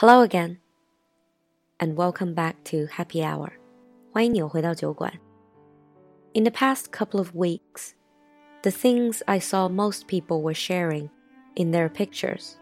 [0.00, 0.58] Hello again,
[1.80, 3.52] and welcome back to Happy Hour.
[4.12, 5.12] 欢迎你回到酒馆。
[6.32, 7.94] In the past couple of weeks,
[8.62, 11.10] the things I saw most people were sharing
[11.54, 12.56] in their pictures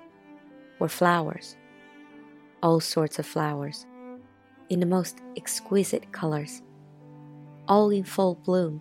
[0.79, 1.57] were flowers.
[2.61, 3.85] All sorts of flowers,
[4.69, 6.63] in the most exquisite colors,
[7.67, 8.81] all in full bloom.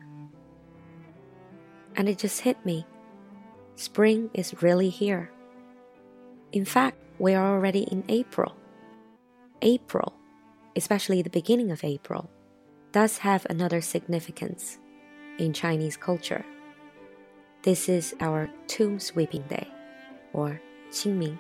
[1.96, 2.86] And it just hit me
[3.76, 5.32] spring is really here.
[6.52, 8.55] In fact, we are already in April.
[9.63, 10.15] April,
[10.77, 12.31] especially the beginning of April,
[12.93, 14.79] does have another significance
[15.39, 16.45] in Chinese culture.
[17.63, 19.67] This is our tomb sweeping day,
[20.33, 20.61] or
[20.91, 21.39] Qingming.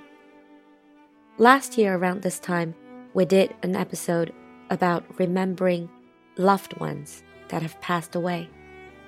[1.38, 2.74] Last year, around this time,
[3.14, 4.32] we did an episode
[4.70, 5.88] about remembering
[6.36, 8.50] loved ones that have passed away.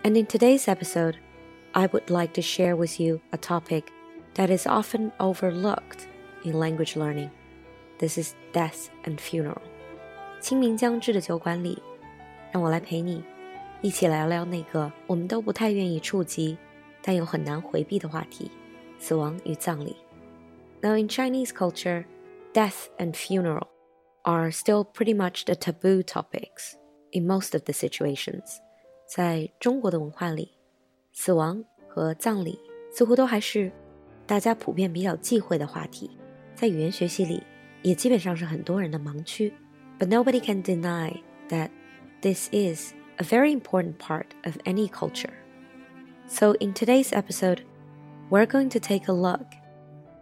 [0.04, 1.18] And in today's episode,
[1.74, 3.90] I would like to share with you a topic
[4.34, 6.06] that is often overlooked
[6.43, 7.29] in language learning.
[7.97, 9.61] This is death and funeral.
[10.39, 11.81] 清明将至的酒馆里，
[12.51, 13.23] 让我来陪你
[13.81, 16.57] 一起聊聊那个我们都不太愿意触及，
[17.01, 18.51] 但又很难回避的话题——
[18.97, 19.95] 死亡与葬礼。
[20.81, 22.05] Now, in Chinese culture,
[22.53, 23.67] death and funeral
[24.23, 26.73] are still pretty much the taboo topics
[27.11, 28.57] in most of the situations.
[29.05, 30.51] 在中国的文化里，
[31.11, 32.59] 死亡和葬礼
[32.91, 33.71] 似乎都还是
[34.25, 36.09] 大家普遍比较忌讳的话题。
[36.59, 37.43] 在语言学习里，
[37.81, 39.53] 也基本上是很多人的盲区。
[39.99, 41.69] But nobody can deny that
[42.21, 45.33] this is a very important part of any culture.
[46.27, 47.59] So, in today's episode,
[48.29, 49.45] we're going to take a look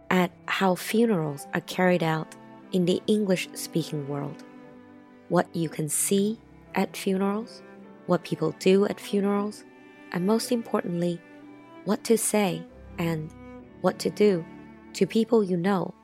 [0.08, 2.36] at how funerals are carried out
[2.72, 4.44] in the English speaking world,
[5.28, 6.38] what you can see
[6.74, 7.62] at funerals,
[8.06, 9.64] what people do at funerals,
[10.12, 11.18] and most importantly,
[11.84, 12.62] what to say
[12.98, 13.30] and
[13.80, 14.44] what to do
[14.92, 15.94] to people you know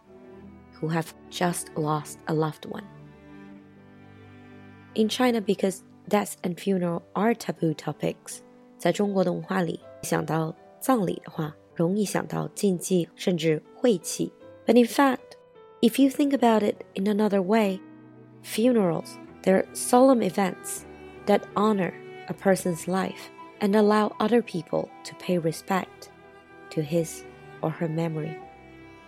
[0.80, 2.84] who have just lost a loved one.
[4.94, 8.40] In China, because death and funeral are taboo topics，
[8.78, 14.32] 在中国的文化里，想到葬礼的话，容易想到禁忌甚至晦气。
[14.66, 15.36] But in fact,
[15.80, 17.80] if you think about it in another way,
[18.42, 20.84] funerals they're solemn events
[21.26, 21.92] that honor
[22.28, 23.30] a person's life
[23.60, 26.10] and allow other people to pay respect
[26.70, 27.22] to his
[27.60, 28.36] or her memory.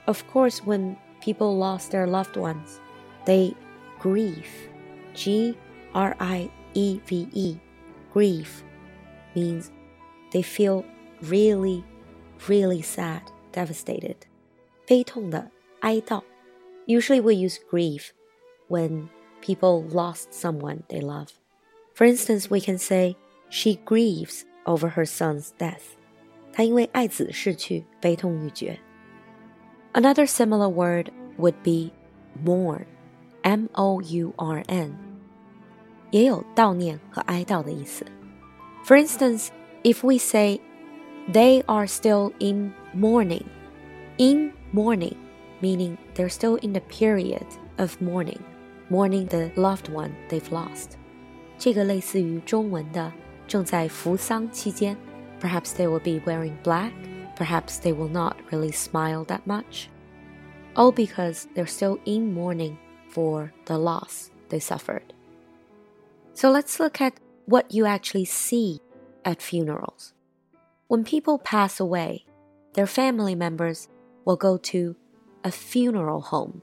[0.07, 2.81] Of course, when people lost their loved ones,
[3.25, 3.55] they
[3.99, 4.69] grieve.
[5.15, 5.57] G
[5.95, 7.57] R I E V E.
[8.13, 8.63] Grieve
[9.35, 9.71] means
[10.33, 10.85] they feel
[11.23, 11.85] really,
[12.49, 13.23] really sad,
[13.53, 14.17] devastated.
[14.87, 16.23] 悲痛的哀悼.
[16.87, 18.13] Usually we use grieve
[18.69, 19.09] when
[19.41, 21.29] people lost someone they love.
[21.95, 23.17] For instance, we can say
[23.49, 25.97] she grieves over her son's death.
[26.53, 28.79] 她因为爱子逝去悲痛欲绝。
[29.98, 31.10] Another similar word
[31.40, 31.92] would be
[32.46, 32.86] mourn,
[33.44, 34.92] M O U R N.
[34.92, 34.96] N，
[36.12, 38.06] 也有悼念和哀悼的意思。
[38.86, 39.48] For instance,
[39.82, 40.62] if we say
[41.34, 43.46] they are still in mourning,
[44.20, 45.16] in mourning
[45.62, 47.48] meaning they're still in the period
[47.80, 48.42] of mourning,
[48.90, 50.92] mourning the loved one they've lost.
[51.58, 53.12] 这个类似于中文的
[53.48, 54.96] 正在服丧期间。
[55.42, 56.92] Perhaps they will be wearing black
[57.37, 59.89] Perhaps they will not really smile that much.
[60.77, 65.13] All because they're still in mourning for the loss they suffered.
[66.35, 68.81] So let's look at what you actually see
[69.25, 70.15] at funerals.
[70.89, 72.25] When people pass away,
[72.75, 73.89] their family members
[74.25, 74.97] will go to
[75.45, 76.63] a funeral home.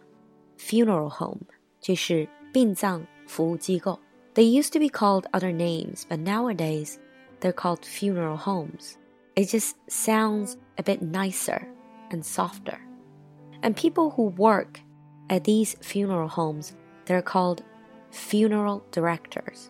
[0.57, 1.45] Funeral home
[1.81, 3.99] 就是殡葬服务机构.
[4.33, 6.97] They used to be called other names, but nowadays
[7.39, 8.97] they're called funeral homes.
[9.35, 11.67] It just sounds a bit nicer
[12.11, 12.79] and softer.
[13.61, 14.81] And people who work
[15.29, 16.75] at these funeral homes,
[17.05, 17.63] they're called
[18.11, 19.69] funeral directors.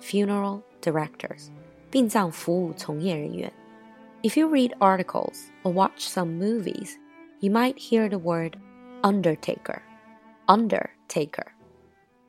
[0.00, 1.50] Funeral directors.
[1.90, 3.52] 殡葬服务从业人员.
[4.22, 6.96] If you read articles or watch some movies,
[7.40, 8.56] you might hear the word
[9.02, 9.82] undertaker.
[10.46, 11.52] Undertaker.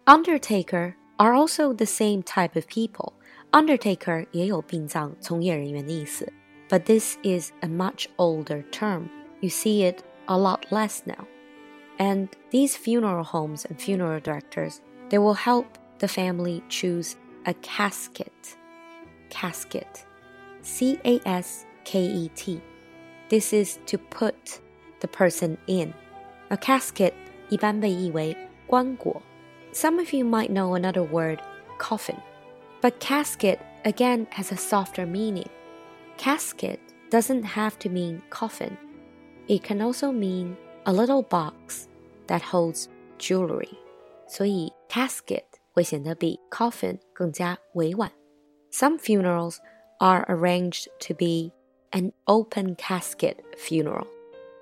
[0.06, 3.14] Undertaker are also the same type of people
[3.52, 6.32] Undertaker 也有殡葬从业人员的意思
[6.72, 9.10] ，but this is a much older term.
[9.42, 11.28] You see it a lot less now.
[12.00, 17.16] And these funeral homes and funeral directors, they will help the family choose
[17.46, 18.58] a casket.
[19.30, 20.06] Casket.
[20.62, 22.62] C A S K E T.
[23.30, 24.60] This is to put
[25.00, 25.94] the person in.
[26.50, 27.14] A casket
[27.50, 28.36] 一般被译为
[28.68, 29.22] 棺椁.
[29.74, 31.40] Some of you might know another word,
[31.78, 32.18] coffin.
[32.82, 35.50] But casket again has a softer meaning.
[36.18, 38.78] Casket doesn't have to mean coffin.
[39.48, 41.88] It can also mean a little box
[42.28, 43.78] that holds jewelry，
[44.28, 48.12] 所以 casket 会显得比 coffin 更加委婉。
[48.72, 49.58] Some funerals
[50.00, 51.52] are arranged to be
[51.92, 54.08] an open casket funeral.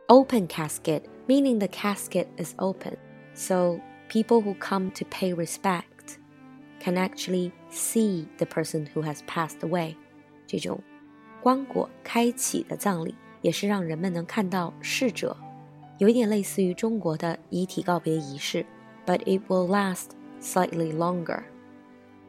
[0.07, 2.97] Open casket meaning the casket is open,
[3.33, 6.19] so people who come to pay respect
[6.79, 9.95] can actually see the person who has passed away.
[10.45, 10.79] 这种
[11.41, 15.37] 棺椁开启的葬礼，也是让人们能看到逝者，
[15.97, 18.65] 有一点类似于中国的遗体告别仪式，
[19.05, 20.09] but it will last
[20.41, 21.43] slightly longer.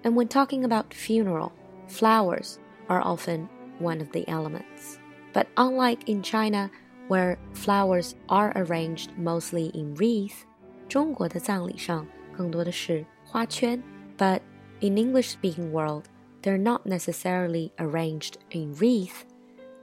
[0.02, 1.50] And when talking about funeral,
[1.88, 3.48] flowers are often
[3.80, 4.98] one of the elements.
[5.32, 6.70] But unlike in China,
[7.08, 10.44] where flowers are arranged mostly in wreath,
[10.88, 13.82] 中国的葬礼上更多的是花圈。
[14.16, 14.40] But
[14.80, 16.04] in English-speaking world,
[16.42, 19.24] they're not necessarily arranged in wreath.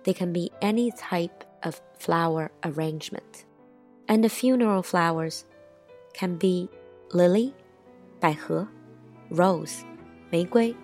[0.04, 3.46] They can be any type of flower arrangement.
[4.08, 5.46] And the funeral flowers
[6.14, 6.70] can be
[7.12, 7.54] lily,
[8.22, 8.68] 百合,
[9.30, 9.84] rose,
[10.32, 10.76] 玫瑰,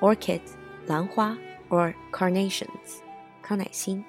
[0.00, 0.42] orchid,
[0.86, 1.36] 兰花,
[1.70, 3.02] or carnations,
[3.42, 4.04] 康乃馨.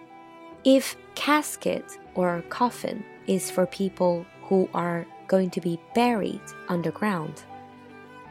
[0.64, 7.44] If casket or coffin is for people who are going to be buried underground,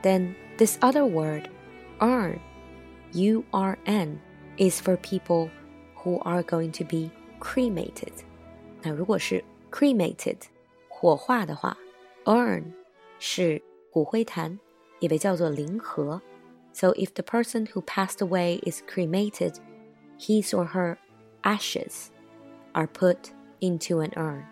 [0.02, 1.48] then this other word,
[2.00, 2.40] urn,
[3.16, 4.18] U R N,
[4.56, 5.50] is for people
[5.96, 7.10] who are going to be
[7.40, 8.12] cremated.
[8.82, 10.38] 那如果是 cremated
[10.88, 11.76] 火化的话，
[12.24, 12.64] urn
[13.18, 14.58] 是骨灰坛，
[15.00, 16.20] 也被叫做灵盒。
[16.72, 19.56] So if the person who passed away is cremated,
[20.18, 20.96] his or her
[21.42, 22.06] ashes
[22.72, 24.44] are put into an urn.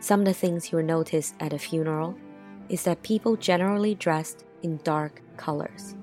[0.00, 2.14] Some of the things you'll notice at a funeral
[2.68, 5.94] is that people generally dressed in dark colors.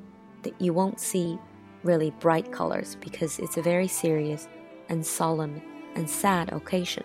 [0.43, 1.39] That you won't see
[1.83, 4.47] really bright colors because it's a very serious
[4.89, 5.61] and solemn
[5.95, 7.03] and sad occasion.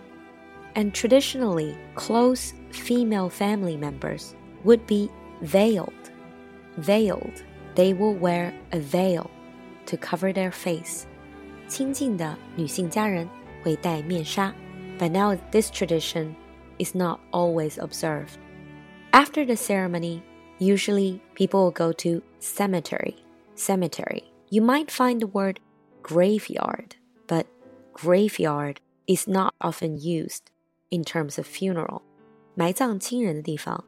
[0.74, 4.34] And traditionally, close female family members
[4.64, 5.10] would be
[5.42, 6.10] veiled.
[6.78, 7.42] Veiled.
[7.74, 9.30] They will wear a veil
[9.86, 11.06] to cover their face.
[11.68, 13.28] 亲近的女性家人
[13.62, 14.54] 会戴面纱,
[14.98, 16.34] but now this tradition
[16.78, 18.38] is not always observed.
[19.12, 20.22] After the ceremony,
[20.58, 23.16] usually people will go to cemetery.
[23.54, 24.24] Cemetery.
[24.50, 25.60] You might find the word
[26.02, 26.96] graveyard,
[27.26, 27.46] but
[27.94, 30.50] graveyard is not often used
[30.90, 32.02] in terms of funeral.
[32.54, 33.84] 埋葬亲人的地方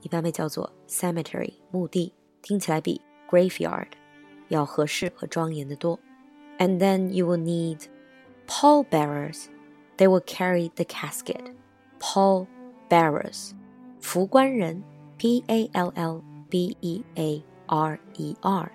[0.00, 3.88] 一般被叫做 cemetery 墓地，听起来比 graveyard
[4.48, 5.98] 要合适和庄严的多。
[6.58, 7.86] And then you will need
[8.46, 9.48] pallbearers.
[9.98, 11.52] They will carry the casket.
[12.00, 13.52] Pallbearers.
[14.00, 14.82] 扶棺人
[15.18, 18.70] P A L L B E A R E R.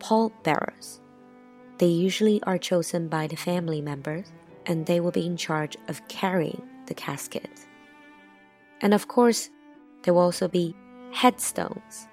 [0.00, 1.00] Pallbearers.
[1.78, 4.26] They usually are chosen by the family members
[4.66, 7.66] and they will be in charge of carrying the casket.
[8.80, 9.50] And of course,
[10.02, 10.74] there will also be
[11.12, 12.08] headstones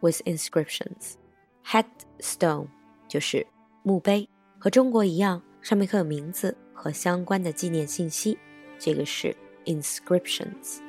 [0.00, 1.16] with inscriptions.
[1.64, 2.68] Headstone
[3.08, 3.46] 就是
[3.82, 4.28] 墓碑，
[4.58, 8.38] 和中国一样，上面刻有名字和相关的纪念信息。
[8.78, 10.80] 这个是 inscriptions.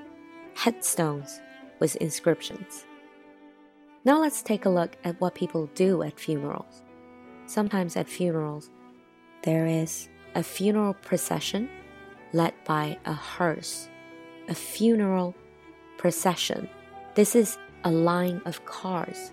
[0.55, 1.39] Headstones
[1.79, 2.83] with inscriptions.
[4.05, 6.83] Now let's take a look at what people do at funerals.
[7.45, 8.69] Sometimes at funerals,
[9.43, 11.69] there is a funeral procession
[12.33, 13.89] led by a hearse.
[14.49, 15.35] A funeral
[15.97, 16.69] procession.
[17.15, 19.31] This is a line of cars,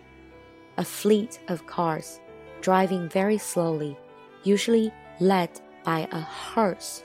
[0.76, 2.20] a fleet of cars
[2.60, 3.96] driving very slowly,
[4.42, 5.50] usually led
[5.84, 7.04] by a hearse.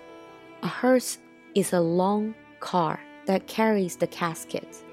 [0.64, 1.20] A hearse
[1.54, 4.84] is a long car that carries the casket.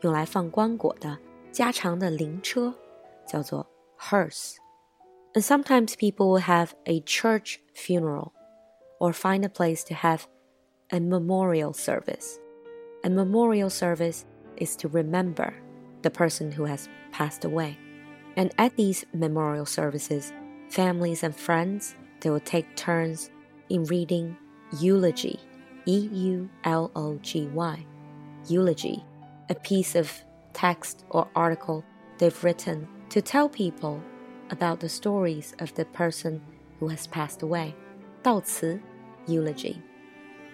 [0.00, 1.18] 用来放棺椁的
[1.52, 2.74] 加长的灵车
[3.26, 3.66] 叫做
[3.98, 4.56] hearse.
[5.34, 8.32] And sometimes people will have a church funeral
[9.00, 10.26] or find a place to have
[10.90, 12.38] a memorial service.
[13.02, 14.24] A memorial service
[14.56, 15.52] is to remember
[16.02, 17.76] the person who has passed away.
[18.36, 20.32] And at these memorial services,
[20.70, 23.30] families and friends they will take turns
[23.68, 24.36] in reading
[24.80, 25.38] eulogy,
[25.84, 27.86] E U L O G Y,
[28.48, 29.04] eulogy,
[29.50, 30.10] a piece of
[30.53, 31.83] text or article
[32.17, 34.01] they've written to tell people
[34.49, 36.41] about the stories of the person
[36.79, 37.75] who has passed away.
[38.23, 38.79] 悼词
[39.27, 39.81] eulogy.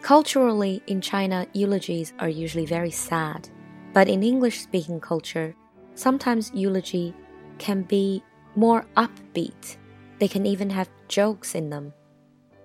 [0.01, 3.49] Culturally, in China, eulogies are usually very sad.
[3.93, 5.55] But in English speaking culture,
[5.95, 7.13] sometimes eulogy
[7.57, 8.21] can be
[8.55, 9.77] more upbeat.
[10.19, 11.93] They can even have jokes in them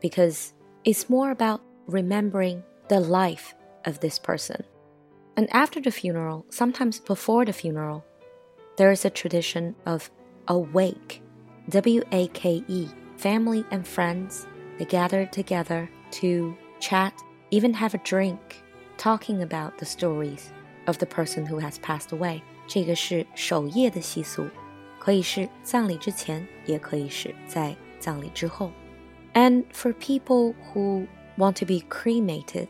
[0.00, 0.52] because
[0.84, 4.64] it's more about remembering the life of this person
[5.39, 8.03] And after the funeral, sometimes before the funeral,
[8.77, 10.09] there is a tradition of
[10.47, 11.21] a wake,
[11.69, 12.87] W A K E.
[13.17, 14.45] Family and friends,
[14.77, 17.13] they gather together to chat,
[17.49, 18.63] even have a drink,
[18.97, 20.51] talking about the stories
[20.87, 22.41] of the person who has passed away。
[22.67, 24.49] 这个是守夜的习俗，
[24.99, 28.71] 可以是葬礼之前，也可以是在葬礼之后。
[29.33, 32.67] And for people who want to be cremated,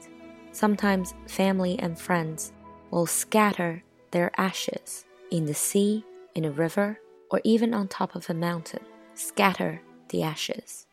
[0.54, 2.50] sometimes family and friends
[2.92, 6.04] will scatter their ashes in the sea,
[6.34, 8.84] in a river, or even on top of a mountain.
[9.14, 10.86] Scatter the ashes.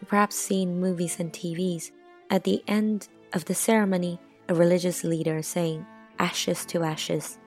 [0.00, 1.90] You've perhaps seen movies and TVs.
[2.30, 4.18] At the end of the ceremony,
[4.48, 5.84] a religious leader saying,
[6.18, 7.38] Ashes to ashes,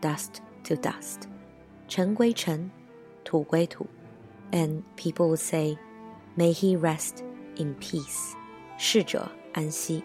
[0.00, 1.28] dust to dust.
[1.88, 2.70] 尘归尘，
[3.24, 3.86] 土归土.
[4.52, 5.78] And people would say,
[6.36, 7.24] May he rest
[7.56, 8.34] in peace.
[8.78, 10.04] 逝者安息.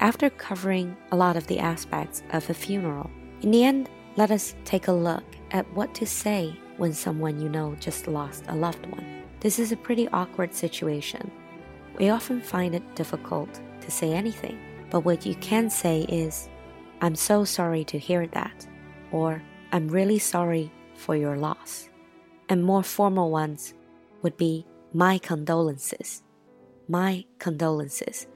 [0.00, 3.10] After covering a lot of the aspects of a funeral,
[3.42, 7.50] in the end, let us take a look at what to say when someone you
[7.50, 9.04] know just lost a loved one.
[9.40, 11.30] This is a pretty awkward situation.
[11.98, 16.48] We often find it difficult to say anything, but what you can say is,
[17.02, 18.66] I'm so sorry to hear that,
[19.12, 21.90] or I'm really sorry for your loss.
[22.48, 23.74] And more formal ones
[24.22, 24.64] would be,
[24.94, 26.22] my condolences.
[26.88, 28.26] My condolences.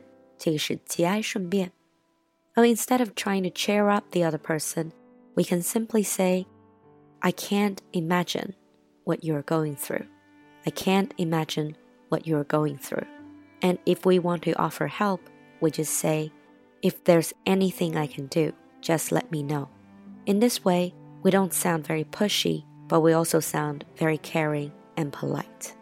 [2.57, 4.93] Well, instead of trying to cheer up the other person,
[5.35, 6.47] we can simply say,
[7.23, 8.55] I can't imagine
[9.05, 10.07] what you're going through.
[10.67, 11.77] I can't imagine
[12.09, 13.07] what you're going through.
[13.63, 15.21] And if we want to offer help,
[15.61, 16.31] we just say,
[16.83, 19.69] If there's anything I can do, just let me know.
[20.27, 25.13] In this way, we don't sound very pushy, but we also sound very caring and
[25.13, 25.75] polite.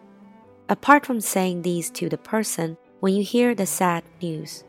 [0.68, 4.63] Apart from saying these to the person, when you hear the sad news,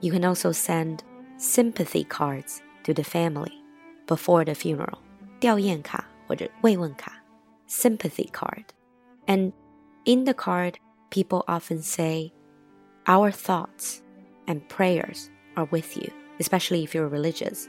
[0.00, 1.02] you can also send
[1.36, 3.52] sympathy cards to the family
[4.06, 4.98] before the funeral.
[5.40, 7.22] 吊唁卡或者慰问卡
[7.68, 8.64] sympathy card.
[9.26, 9.52] And
[10.04, 10.74] in the card,
[11.10, 12.32] people often say,
[13.06, 14.00] Our thoughts
[14.46, 17.66] and prayers are with you, especially if you're religious.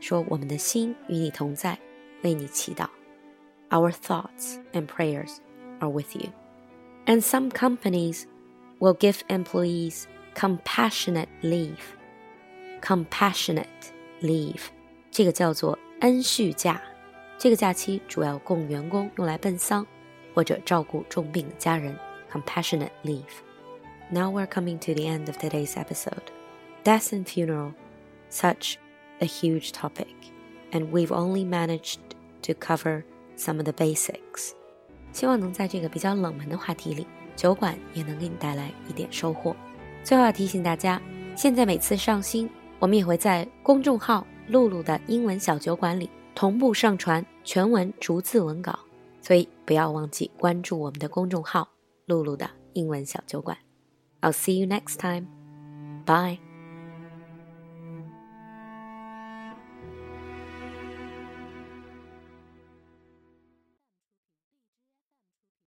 [0.00, 1.78] 说我们的心与你同在，
[2.22, 2.88] 为你祈祷。
[3.70, 5.38] Our thoughts and prayers
[5.80, 6.32] are with you.
[7.06, 8.24] And some companies
[8.80, 11.78] will give employees compassionate leave.
[12.80, 13.66] Compassionate
[14.20, 14.60] leave，
[15.10, 16.80] 这个叫做恩恤假。
[17.38, 19.86] 这个假期主要供员工用来奔丧
[20.34, 21.96] 或者照顾重病的家人。
[22.30, 23.22] Compassionate leave.
[24.10, 26.30] Now we're coming to the end of today's episode.
[26.84, 27.72] Death and funeral,
[28.28, 28.76] such
[29.20, 30.06] a huge topic,
[30.70, 32.00] and we've only managed
[32.42, 33.04] to cover
[33.36, 34.52] some of the basics.
[35.12, 39.55] 希望能在这个比较冷门的话题里， 酒馆也能给你带来一点收获。
[40.03, 41.01] 最后要提醒大家，
[41.35, 48.77] 现在每次上新，我们也会在公众号“露露的英文小酒馆”里同步上传全文逐字文稿，
[49.21, 51.69] 所以不要忘记关注我们的公众号
[52.05, 53.57] “露露的英文小酒馆”。
[54.21, 55.27] I'll see you next time.
[56.05, 56.50] Bye.